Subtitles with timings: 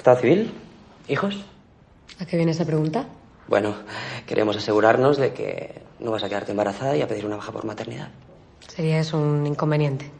[0.00, 0.50] ¿Estado civil?
[1.08, 1.44] ¿Hijos?
[2.18, 3.04] ¿A qué viene esa pregunta?
[3.48, 3.74] Bueno,
[4.26, 7.66] queremos asegurarnos de que no vas a quedarte embarazada y a pedir una baja por
[7.66, 8.08] maternidad.
[8.66, 10.10] Sería eso un inconveniente.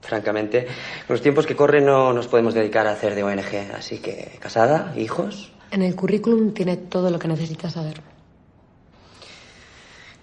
[0.00, 0.64] Francamente,
[1.06, 4.38] con los tiempos que corren no nos podemos dedicar a hacer de ONG, así que
[4.40, 5.52] casada, hijos.
[5.70, 8.00] En el currículum tiene todo lo que necesitas saber.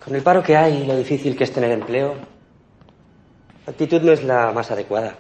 [0.04, 2.16] Con el paro que hay y lo difícil que es tener empleo,
[3.68, 5.20] la actitud no es la más adecuada.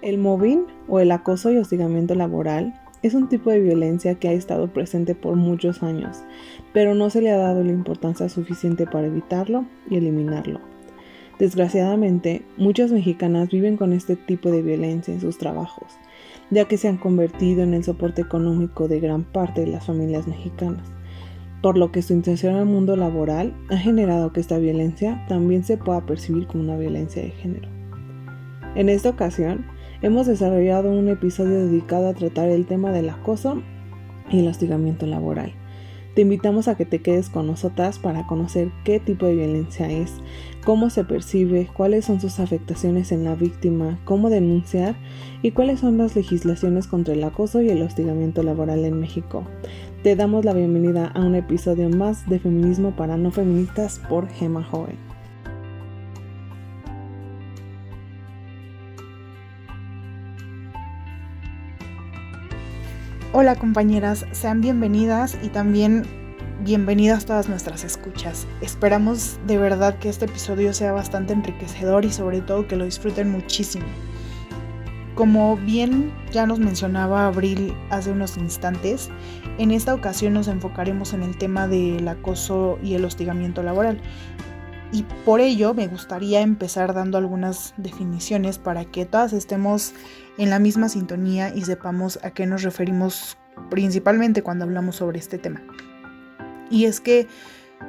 [0.00, 4.32] El mobbing o el acoso y hostigamiento laboral es un tipo de violencia que ha
[4.32, 6.22] estado presente por muchos años,
[6.72, 10.60] pero no se le ha dado la importancia suficiente para evitarlo y eliminarlo.
[11.40, 15.98] Desgraciadamente, muchas mexicanas viven con este tipo de violencia en sus trabajos,
[16.50, 20.28] ya que se han convertido en el soporte económico de gran parte de las familias
[20.28, 20.92] mexicanas,
[21.60, 25.76] por lo que su intención al mundo laboral ha generado que esta violencia también se
[25.76, 27.68] pueda percibir como una violencia de género.
[28.74, 29.64] En esta ocasión,
[30.02, 33.62] hemos desarrollado un episodio dedicado a tratar el tema del acoso
[34.30, 35.52] y el hostigamiento laboral.
[36.14, 40.14] Te invitamos a que te quedes con nosotras para conocer qué tipo de violencia es,
[40.64, 44.96] cómo se percibe, cuáles son sus afectaciones en la víctima, cómo denunciar
[45.42, 49.44] y cuáles son las legislaciones contra el acoso y el hostigamiento laboral en México.
[50.02, 54.64] Te damos la bienvenida a un episodio más de Feminismo para No Feministas por Gema
[54.64, 55.07] Joven.
[63.34, 66.06] Hola compañeras, sean bienvenidas y también
[66.64, 68.46] bienvenidas todas nuestras escuchas.
[68.62, 73.30] Esperamos de verdad que este episodio sea bastante enriquecedor y sobre todo que lo disfruten
[73.30, 73.84] muchísimo.
[75.14, 79.10] Como bien ya nos mencionaba Abril hace unos instantes,
[79.58, 84.00] en esta ocasión nos enfocaremos en el tema del acoso y el hostigamiento laboral.
[84.90, 89.92] Y por ello me gustaría empezar dando algunas definiciones para que todas estemos
[90.38, 93.36] en la misma sintonía y sepamos a qué nos referimos
[93.70, 95.62] principalmente cuando hablamos sobre este tema.
[96.70, 97.26] Y es que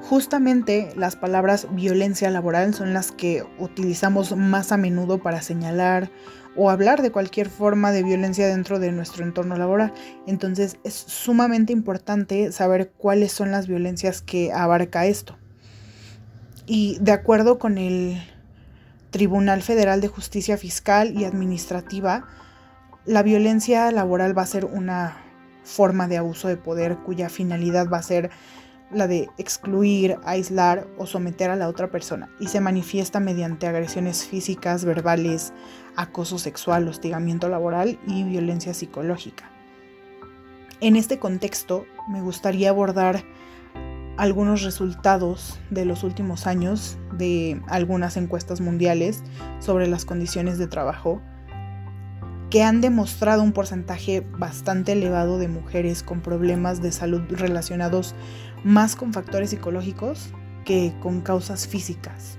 [0.01, 6.09] justamente las palabras violencia laboral son las que utilizamos más a menudo para señalar
[6.55, 9.93] o hablar de cualquier forma de violencia dentro de nuestro entorno laboral.
[10.27, 15.37] Entonces es sumamente importante saber cuáles son las violencias que abarca esto.
[16.65, 18.21] Y de acuerdo con el
[19.09, 22.27] Tribunal Federal de Justicia Fiscal y Administrativa,
[23.05, 25.17] la violencia laboral va a ser una
[25.63, 28.29] forma de abuso de poder cuya finalidad va a ser
[28.91, 34.25] la de excluir, aislar o someter a la otra persona y se manifiesta mediante agresiones
[34.25, 35.53] físicas, verbales,
[35.95, 39.49] acoso sexual, hostigamiento laboral y violencia psicológica.
[40.81, 43.23] En este contexto me gustaría abordar
[44.17, 49.23] algunos resultados de los últimos años de algunas encuestas mundiales
[49.59, 51.21] sobre las condiciones de trabajo
[52.49, 58.15] que han demostrado un porcentaje bastante elevado de mujeres con problemas de salud relacionados
[58.63, 60.29] más con factores psicológicos
[60.65, 62.37] que con causas físicas.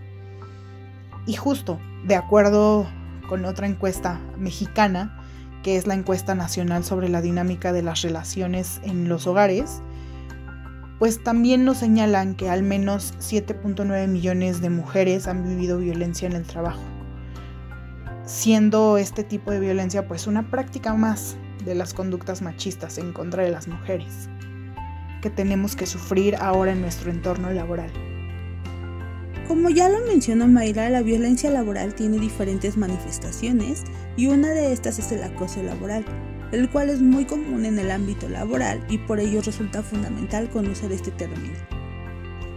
[1.27, 2.89] Y justo, de acuerdo
[3.29, 5.17] con otra encuesta mexicana,
[5.63, 9.83] que es la encuesta nacional sobre la dinámica de las relaciones en los hogares,
[10.99, 16.35] pues también nos señalan que al menos 7.9 millones de mujeres han vivido violencia en
[16.35, 16.83] el trabajo,
[18.31, 23.43] siendo este tipo de violencia pues una práctica más de las conductas machistas en contra
[23.43, 24.29] de las mujeres
[25.21, 27.91] que tenemos que sufrir ahora en nuestro entorno laboral.
[29.49, 33.83] Como ya lo mencionó Mayra, la violencia laboral tiene diferentes manifestaciones
[34.17, 36.05] y una de estas es el acoso laboral,
[36.53, 40.93] el cual es muy común en el ámbito laboral y por ello resulta fundamental conocer
[40.93, 41.59] este término.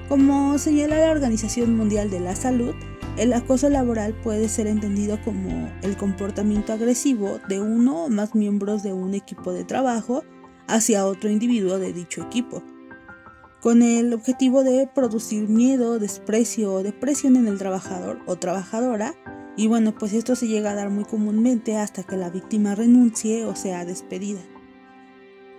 [0.08, 2.76] Como señala la Organización Mundial de la Salud,
[3.18, 8.82] el acoso laboral puede ser entendido como el comportamiento agresivo de uno o más miembros
[8.82, 10.24] de un equipo de trabajo
[10.68, 12.64] hacia otro individuo de dicho equipo,
[13.62, 19.14] con el objetivo de producir miedo, desprecio o depresión en el trabajador o trabajadora
[19.56, 23.46] y bueno, pues esto se llega a dar muy comúnmente hasta que la víctima renuncie
[23.46, 24.42] o sea despedida.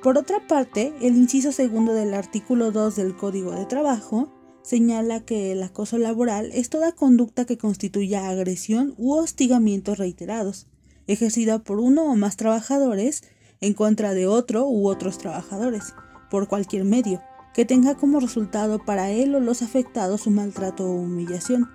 [0.03, 4.29] Por otra parte, el inciso segundo del artículo 2 del Código de Trabajo
[4.65, 10.67] señala que el acoso laboral es toda conducta que constituya agresión u hostigamiento reiterados,
[11.07, 13.23] ejercida por uno o más trabajadores
[13.61, 15.95] en contra de otro u otros trabajadores,
[16.31, 17.23] por cualquier medio,
[17.53, 21.69] que tenga como resultado para él o los afectados un maltrato o humillación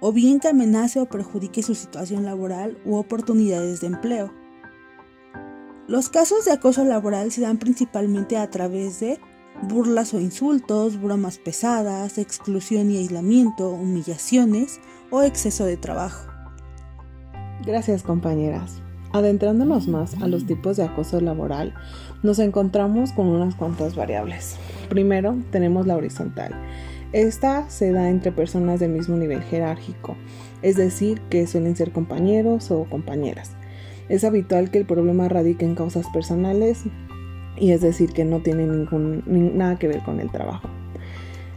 [0.00, 4.32] o bien que amenace o perjudique su situación laboral u oportunidades de empleo.
[5.88, 9.18] Los casos de acoso laboral se dan principalmente a través de
[9.62, 14.80] burlas o insultos, bromas pesadas, exclusión y aislamiento, humillaciones
[15.10, 16.30] o exceso de trabajo.
[17.64, 18.82] Gracias compañeras.
[19.12, 21.74] Adentrándonos más a los tipos de acoso laboral,
[22.22, 24.56] nos encontramos con unas cuantas variables.
[24.88, 26.52] Primero, tenemos la horizontal.
[27.12, 30.16] Esta se da entre personas del mismo nivel jerárquico,
[30.60, 33.52] es decir, que suelen ser compañeros o compañeras.
[34.08, 36.84] Es habitual que el problema radique en causas personales
[37.56, 40.68] y es decir, que no tiene ningún, nada que ver con el trabajo.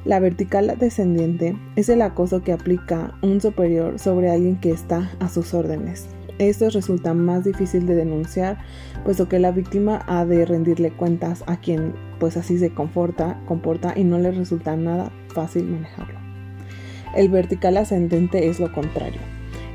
[0.06, 5.28] La vertical descendiente es el acoso que aplica un superior sobre alguien que está a
[5.28, 6.08] sus órdenes.
[6.40, 8.60] Esto resulta más difícil de denunciar,
[9.04, 13.94] puesto que la víctima ha de rendirle cuentas a quien pues así se comporta, comporta
[13.96, 16.18] y no le resulta nada fácil manejarlo.
[17.14, 19.20] El vertical ascendente es lo contrario.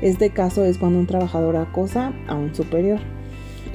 [0.01, 2.99] Este caso es cuando un trabajador acosa a un superior.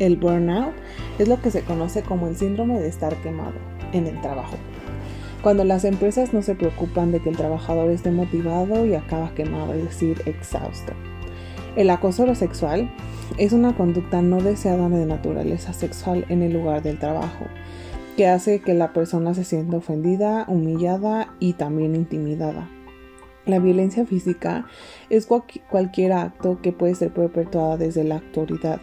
[0.00, 0.74] El burnout
[1.22, 3.54] es lo que se conoce como el síndrome de estar quemado
[3.92, 4.56] en el trabajo.
[5.42, 9.72] Cuando las empresas no se preocupan de que el trabajador esté motivado y acaba quemado,
[9.74, 10.92] es decir, exhausto.
[11.76, 12.90] El acoso sexual
[13.38, 17.46] es una conducta no deseada de naturaleza sexual en el lugar del trabajo,
[18.16, 22.68] que hace que la persona se sienta ofendida, humillada y también intimidada.
[23.46, 24.66] La violencia física
[25.08, 28.80] es cualquier acto que puede ser perpetuada desde la autoridad.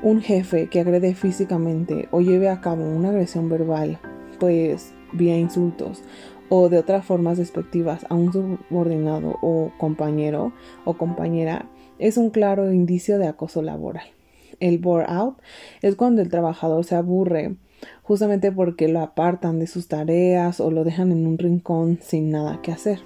[0.00, 3.98] Un jefe que agrede físicamente o lleve a cabo una agresión verbal,
[4.38, 6.02] pues vía insultos
[6.48, 10.52] o de otras formas despectivas a un subordinado o compañero
[10.84, 11.66] o compañera,
[11.98, 14.06] es un claro indicio de acoso laboral.
[14.60, 15.38] El bore out
[15.82, 17.56] es cuando el trabajador se aburre
[18.02, 22.60] justamente porque lo apartan de sus tareas o lo dejan en un rincón sin nada
[22.62, 23.00] que hacer.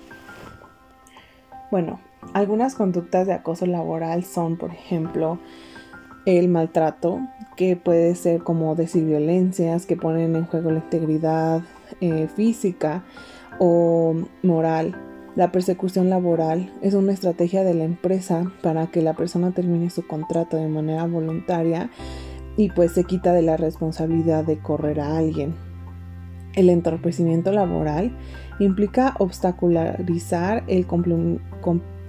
[1.71, 2.01] Bueno,
[2.35, 5.39] algunas conductas de acoso laboral son, por ejemplo,
[6.27, 7.21] el maltrato,
[7.57, 11.63] que puede ser como decir violencias que ponen en juego la integridad
[12.01, 13.05] eh, física
[13.59, 14.95] o moral
[15.35, 20.07] la persecución laboral es una estrategia de la empresa para que la persona termine su
[20.07, 21.89] contrato de manera voluntaria
[22.59, 25.55] y pues se quita de la responsabilidad de correr a alguien.
[26.53, 28.15] El entorpecimiento laboral
[28.59, 30.87] implica obstacularizar el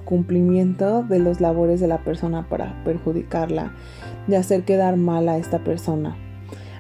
[0.04, 3.72] cumplimiento de los labores de la persona para perjudicarla
[4.28, 6.16] y hacer quedar mal a esta persona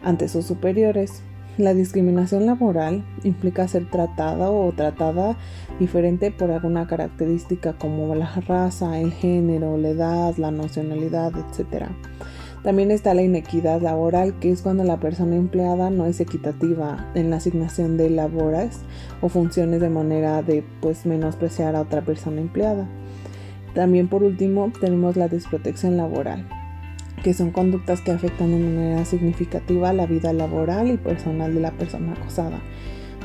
[0.03, 1.23] ante sus superiores.
[1.57, 5.37] La discriminación laboral implica ser tratada o tratada
[5.79, 11.85] diferente por alguna característica como la raza, el género, la edad, la nacionalidad, etc.
[12.63, 17.29] También está la inequidad laboral, que es cuando la persona empleada no es equitativa en
[17.29, 18.79] la asignación de labores
[19.21, 22.87] o funciones de manera de pues menospreciar a otra persona empleada.
[23.75, 26.47] También por último tenemos la desprotección laboral
[27.23, 31.71] que son conductas que afectan de manera significativa la vida laboral y personal de la
[31.71, 32.59] persona acosada.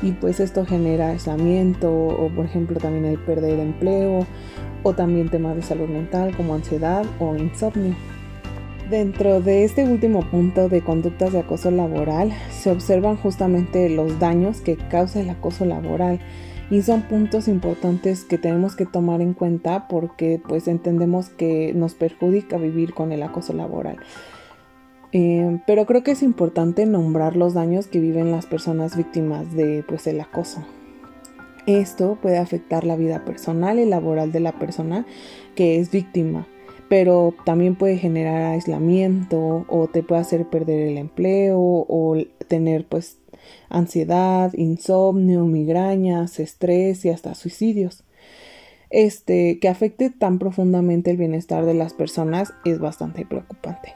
[0.01, 4.25] Y pues esto genera aislamiento o por ejemplo también el perder empleo
[4.83, 7.95] o también temas de salud mental como ansiedad o insomnio.
[8.89, 14.61] Dentro de este último punto de conductas de acoso laboral se observan justamente los daños
[14.61, 16.19] que causa el acoso laboral
[16.69, 21.95] y son puntos importantes que tenemos que tomar en cuenta porque pues entendemos que nos
[21.95, 23.97] perjudica vivir con el acoso laboral.
[25.11, 29.83] Eh, pero creo que es importante nombrar los daños que viven las personas víctimas de
[29.87, 30.63] pues el acoso.
[31.65, 35.05] Esto puede afectar la vida personal y laboral de la persona
[35.55, 36.47] que es víctima,
[36.89, 42.17] pero también puede generar aislamiento o te puede hacer perder el empleo o
[42.47, 43.19] tener pues
[43.69, 48.03] ansiedad, insomnio, migrañas, estrés y hasta suicidios.
[48.89, 53.93] Este, que afecte tan profundamente el bienestar de las personas es bastante preocupante.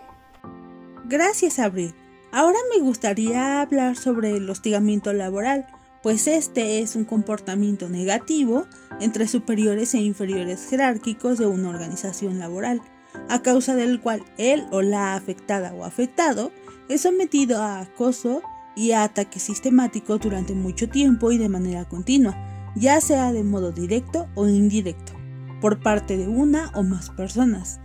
[1.05, 1.93] Gracias, Abril.
[2.31, 5.67] Ahora me gustaría hablar sobre el hostigamiento laboral,
[6.03, 8.67] pues este es un comportamiento negativo
[8.99, 12.81] entre superiores e inferiores jerárquicos de una organización laboral,
[13.29, 16.51] a causa del cual él o la afectada o afectado
[16.89, 18.41] es sometido a acoso
[18.75, 22.35] y a ataques sistemáticos durante mucho tiempo y de manera continua,
[22.75, 25.13] ya sea de modo directo o indirecto,
[25.61, 27.79] por parte de una o más personas.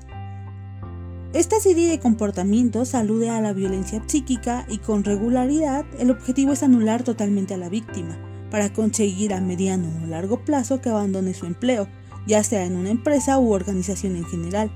[1.34, 6.62] Esta serie de comportamientos alude a la violencia psíquica y con regularidad el objetivo es
[6.62, 8.16] anular totalmente a la víctima,
[8.50, 11.86] para conseguir a mediano o largo plazo que abandone su empleo,
[12.26, 14.70] ya sea en una empresa u organización en general,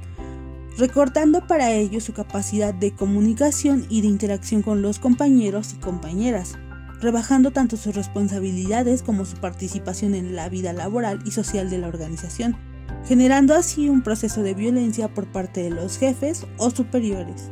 [0.76, 6.59] recortando para ello su capacidad de comunicación y de interacción con los compañeros y compañeras,
[7.00, 11.88] rebajando tanto sus responsabilidades como su participación en la vida laboral y social de la
[11.88, 12.59] organización,
[13.05, 17.51] generando así un proceso de violencia por parte de los jefes o superiores.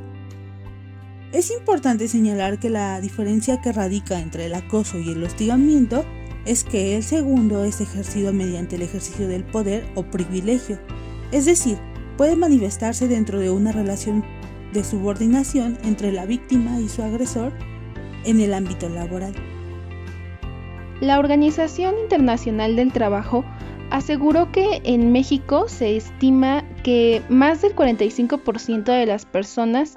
[1.33, 6.05] Es importante señalar que la diferencia que radica entre el acoso y el hostigamiento
[6.45, 10.79] es que el segundo es ejercido mediante el ejercicio del poder o privilegio,
[11.31, 11.79] es decir,
[12.17, 14.25] puede manifestarse dentro de una relación
[14.73, 17.53] de subordinación entre la víctima y su agresor
[18.25, 19.35] en el ámbito laboral.
[21.01, 23.45] La Organización Internacional del Trabajo
[23.91, 29.97] aseguró que en México se estima que más del 45% de las personas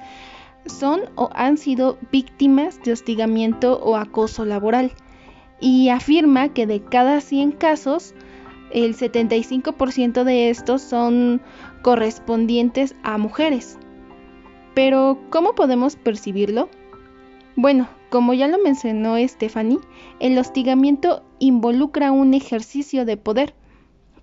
[0.66, 4.92] son o han sido víctimas de hostigamiento o acoso laboral
[5.60, 8.14] y afirma que de cada 100 casos,
[8.72, 11.42] el 75% de estos son
[11.82, 13.78] correspondientes a mujeres.
[14.74, 16.70] Pero, ¿cómo podemos percibirlo?
[17.56, 19.80] Bueno, como ya lo mencionó Stephanie,
[20.20, 23.54] el hostigamiento involucra un ejercicio de poder,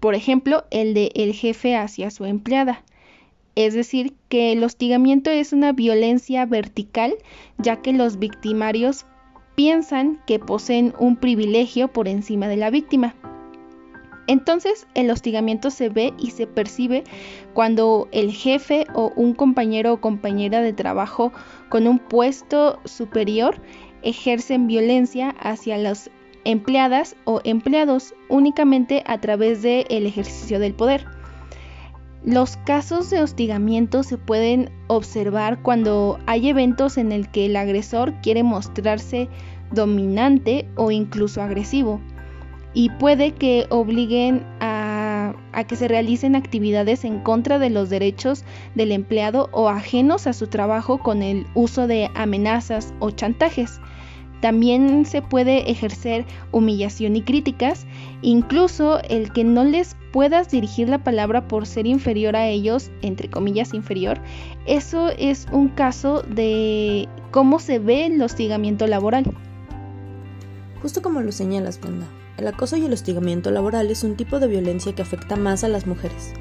[0.01, 2.83] por ejemplo, el de el jefe hacia su empleada.
[3.55, 7.15] Es decir, que el hostigamiento es una violencia vertical,
[7.59, 9.05] ya que los victimarios
[9.55, 13.15] piensan que poseen un privilegio por encima de la víctima.
[14.27, 17.03] Entonces el hostigamiento se ve y se percibe
[17.53, 21.33] cuando el jefe o un compañero o compañera de trabajo
[21.69, 23.61] con un puesto superior
[24.03, 26.11] ejercen violencia hacia las
[26.45, 31.07] empleadas o empleados únicamente a través del ejercicio del poder.
[32.25, 38.13] Los casos de hostigamiento se pueden observar cuando hay eventos en el que el agresor
[38.21, 39.29] quiere mostrarse
[39.73, 42.01] dominante o incluso agresivo
[42.73, 48.45] y puede que obliguen a, a, que se realicen actividades en contra de los derechos
[48.75, 53.81] del empleado o ajenos a su trabajo con el uso de amenazas o chantajes.
[54.41, 57.87] También se puede ejercer humillación y críticas,
[58.23, 63.29] incluso el que no les puedas dirigir la palabra por ser inferior a ellos, entre
[63.29, 64.19] comillas inferior,
[64.67, 69.25] eso es un caso de cómo se ve el hostigamiento laboral.
[70.83, 72.07] Justo como lo señalas, Brenda,
[72.39, 75.69] el acoso y el hostigamiento laboral es un tipo de violencia que afecta más a
[75.69, 76.33] las mujeres.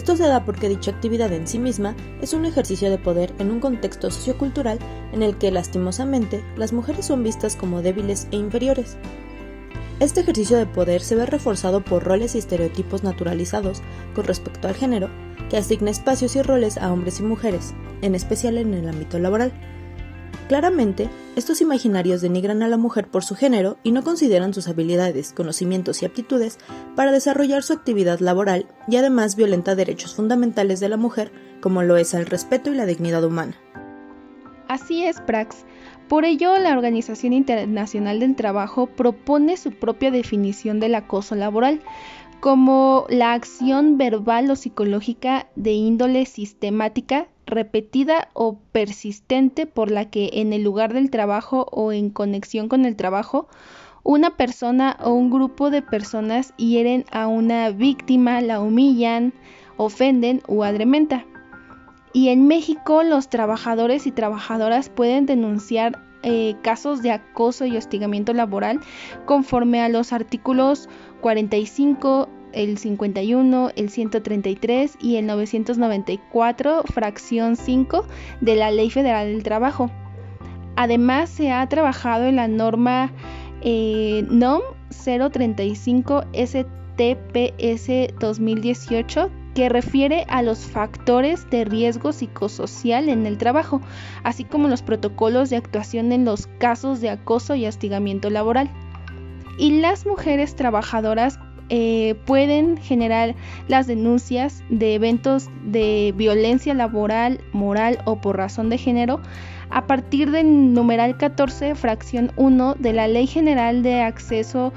[0.00, 3.50] Esto se da porque dicha actividad en sí misma es un ejercicio de poder en
[3.50, 4.78] un contexto sociocultural
[5.12, 8.96] en el que, lastimosamente, las mujeres son vistas como débiles e inferiores.
[9.98, 13.82] Este ejercicio de poder se ve reforzado por roles y estereotipos naturalizados
[14.14, 15.10] con respecto al género,
[15.50, 19.52] que asigna espacios y roles a hombres y mujeres, en especial en el ámbito laboral.
[20.50, 25.32] Claramente, estos imaginarios denigran a la mujer por su género y no consideran sus habilidades,
[25.32, 26.58] conocimientos y aptitudes
[26.96, 31.30] para desarrollar su actividad laboral y además violenta derechos fundamentales de la mujer,
[31.60, 33.54] como lo es el respeto y la dignidad humana.
[34.66, 35.64] Así es, Prax.
[36.08, 41.80] Por ello, la Organización Internacional del Trabajo propone su propia definición del acoso laboral,
[42.40, 50.30] como la acción verbal o psicológica de índole sistemática repetida o persistente por la que
[50.34, 53.48] en el lugar del trabajo o en conexión con el trabajo
[54.02, 59.32] una persona o un grupo de personas hieren a una víctima, la humillan,
[59.76, 61.24] ofenden o adrementa.
[62.12, 68.34] Y en México los trabajadores y trabajadoras pueden denunciar eh, casos de acoso y hostigamiento
[68.34, 68.80] laboral
[69.26, 70.88] conforme a los artículos
[71.20, 78.04] 45, el 51, el 133 y el 994, fracción 5
[78.40, 79.90] de la Ley Federal del Trabajo.
[80.76, 83.12] Además, se ha trabajado en la norma
[83.62, 87.88] NOM 035 STPS
[88.18, 93.80] 2018 que refiere a los factores de riesgo psicosocial en el trabajo,
[94.22, 98.70] así como los protocolos de actuación en los casos de acoso y hostigamiento laboral.
[99.58, 101.38] Y las mujeres trabajadoras
[101.70, 103.34] eh, pueden generar
[103.68, 109.20] las denuncias de eventos de violencia laboral, moral o por razón de género
[109.70, 114.72] a partir del numeral 14, fracción 1 de la Ley General de Acceso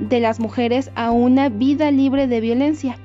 [0.00, 2.96] de las Mujeres a una vida libre de violencia.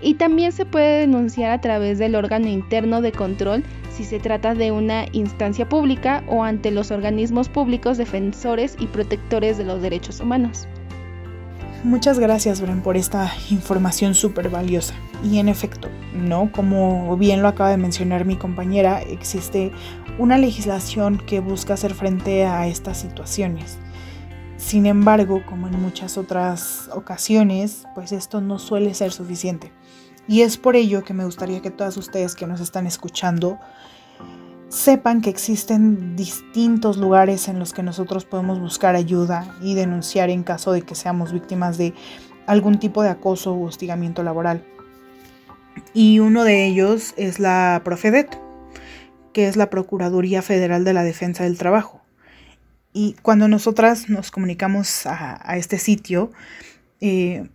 [0.00, 4.54] Y también se puede denunciar a través del órgano interno de control si se trata
[4.54, 10.20] de una instancia pública o ante los organismos públicos defensores y protectores de los derechos
[10.20, 10.68] humanos.
[11.84, 14.94] Muchas gracias, Bren, por esta información súper valiosa.
[15.22, 16.50] Y en efecto, ¿no?
[16.50, 19.70] Como bien lo acaba de mencionar mi compañera, existe
[20.18, 23.78] una legislación que busca hacer frente a estas situaciones.
[24.56, 29.72] Sin embargo, como en muchas otras ocasiones, pues esto no suele ser suficiente.
[30.26, 33.60] Y es por ello que me gustaría que todas ustedes que nos están escuchando
[34.68, 40.42] sepan que existen distintos lugares en los que nosotros podemos buscar ayuda y denunciar en
[40.42, 41.94] caso de que seamos víctimas de
[42.46, 44.64] algún tipo de acoso u hostigamiento laboral.
[45.94, 48.38] Y uno de ellos es la Profedet,
[49.32, 52.02] que es la Procuraduría Federal de la Defensa del Trabajo.
[52.92, 56.32] Y cuando nosotras nos comunicamos a, este sitio,
[57.00, 57.48] eh,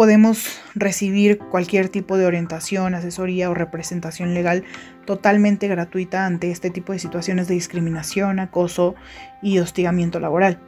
[0.00, 4.64] podemos recibir cualquier tipo de orientación, asesoría o representación legal
[5.04, 8.94] totalmente gratuita ante este tipo de situaciones de discriminación, acoso
[9.42, 10.58] y hostigamiento laboral.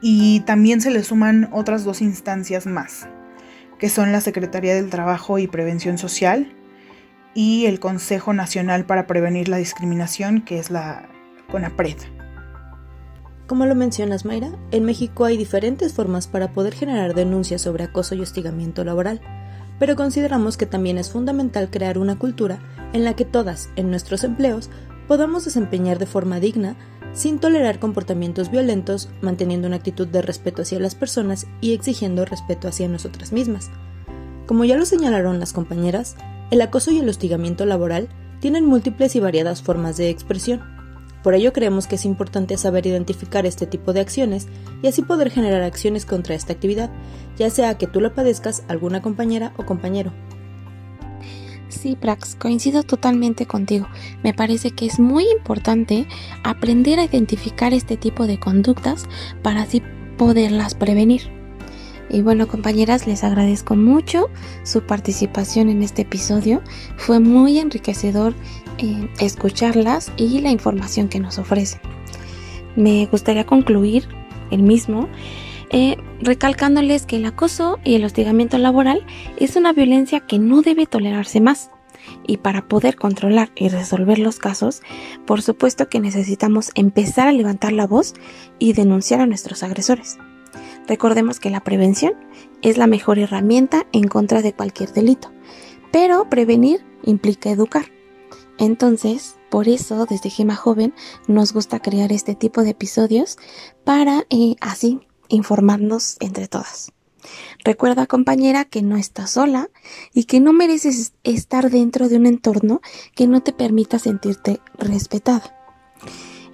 [0.00, 3.08] Y también se le suman otras dos instancias más,
[3.80, 6.54] que son la Secretaría del Trabajo y Prevención Social
[7.34, 11.08] y el Consejo Nacional para Prevenir la Discriminación, que es la
[11.50, 12.19] CONAPRED.
[13.50, 18.14] Como lo mencionas, Mayra, en México hay diferentes formas para poder generar denuncias sobre acoso
[18.14, 19.20] y hostigamiento laboral,
[19.80, 22.60] pero consideramos que también es fundamental crear una cultura
[22.92, 24.70] en la que todas, en nuestros empleos,
[25.08, 26.76] podamos desempeñar de forma digna,
[27.12, 32.68] sin tolerar comportamientos violentos, manteniendo una actitud de respeto hacia las personas y exigiendo respeto
[32.68, 33.68] hacia nosotras mismas.
[34.46, 36.14] Como ya lo señalaron las compañeras,
[36.52, 40.79] el acoso y el hostigamiento laboral tienen múltiples y variadas formas de expresión,
[41.22, 44.48] por ello creemos que es importante saber identificar este tipo de acciones
[44.82, 46.90] y así poder generar acciones contra esta actividad,
[47.36, 50.12] ya sea que tú lo padezcas alguna compañera o compañero.
[51.68, 53.86] Sí, Prax, coincido totalmente contigo.
[54.22, 56.06] Me parece que es muy importante
[56.42, 59.06] aprender a identificar este tipo de conductas
[59.42, 59.82] para así
[60.18, 61.39] poderlas prevenir.
[62.10, 64.30] Y bueno, compañeras, les agradezco mucho
[64.64, 66.60] su participación en este episodio.
[66.96, 68.34] Fue muy enriquecedor
[68.78, 71.80] eh, escucharlas y la información que nos ofrecen.
[72.74, 74.08] Me gustaría concluir
[74.50, 75.08] el mismo
[75.70, 80.86] eh, recalcándoles que el acoso y el hostigamiento laboral es una violencia que no debe
[80.86, 81.70] tolerarse más.
[82.26, 84.82] Y para poder controlar y resolver los casos,
[85.26, 88.14] por supuesto que necesitamos empezar a levantar la voz
[88.58, 90.18] y denunciar a nuestros agresores.
[90.90, 92.14] Recordemos que la prevención
[92.62, 95.30] es la mejor herramienta en contra de cualquier delito,
[95.92, 97.92] pero prevenir implica educar.
[98.58, 100.92] Entonces, por eso desde Gema Joven
[101.28, 103.38] nos gusta crear este tipo de episodios
[103.84, 106.90] para eh, así informarnos entre todas.
[107.62, 109.70] Recuerda compañera que no estás sola
[110.12, 112.80] y que no mereces estar dentro de un entorno
[113.14, 115.56] que no te permita sentirte respetada.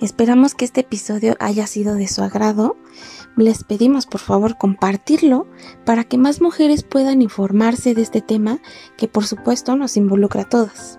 [0.01, 2.77] Esperamos que este episodio haya sido de su agrado
[3.37, 5.47] les pedimos por favor compartirlo
[5.85, 8.61] para que más mujeres puedan informarse de este tema
[8.97, 10.99] que por supuesto nos involucra a todas.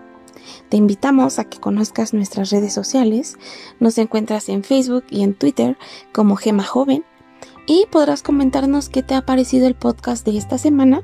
[0.69, 3.38] Te invitamos a que conozcas nuestras redes sociales.
[3.79, 5.77] Nos encuentras en Facebook y en Twitter
[6.13, 7.03] como Gema Joven
[7.67, 11.03] y podrás comentarnos qué te ha parecido el podcast de esta semana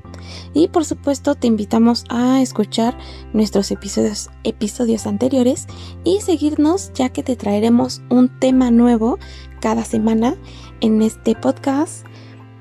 [0.54, 2.98] y por supuesto te invitamos a escuchar
[3.34, 5.68] nuestros episodios, anteriores
[6.04, 9.20] y seguirnos ya que te traeremos un tema nuevo
[9.60, 10.36] cada semana
[10.80, 12.06] en este podcast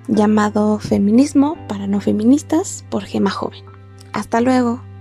[0.09, 3.65] llamado Feminismo para no feministas por Gema Joven.
[4.13, 4.92] Hasta luego.